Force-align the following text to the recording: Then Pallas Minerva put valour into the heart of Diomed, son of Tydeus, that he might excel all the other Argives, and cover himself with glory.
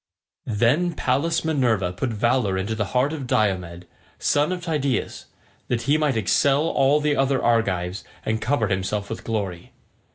Then 0.47 0.93
Pallas 0.93 1.45
Minerva 1.45 1.93
put 1.93 2.09
valour 2.09 2.57
into 2.57 2.73
the 2.73 2.85
heart 2.97 3.13
of 3.13 3.27
Diomed, 3.27 3.85
son 4.17 4.51
of 4.51 4.63
Tydeus, 4.65 5.25
that 5.67 5.83
he 5.83 5.95
might 5.95 6.17
excel 6.17 6.63
all 6.63 6.99
the 6.99 7.15
other 7.15 7.39
Argives, 7.39 8.03
and 8.25 8.41
cover 8.41 8.69
himself 8.69 9.11
with 9.11 9.23
glory. 9.23 9.73